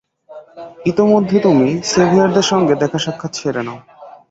[0.85, 3.79] ইতোমধ্যে তুমি সেভিয়ারদের সঙ্গে দেখাসাক্ষাৎ সেরে নাও।